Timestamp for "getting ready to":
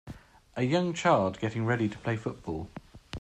1.39-1.97